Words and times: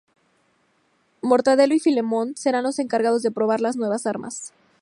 Mortadelo 1.21 1.75
y 1.75 1.79
Filemón 1.79 2.35
serán 2.35 2.63
los 2.63 2.79
encargados 2.79 3.21
de 3.21 3.29
probar 3.29 3.61
las 3.61 3.75
nuevas 3.77 4.07
armas. 4.07 4.51